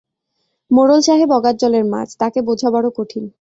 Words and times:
মােড়ল 0.71 0.99
সাহেব 1.01 1.29
অগাধ 1.31 1.55
জলের 1.61 1.85
মাছ, 1.85 2.09
তাকে 2.17 2.39
বােঝা 2.47 2.69
বড় 2.73 2.87
কঠিন। 2.97 3.23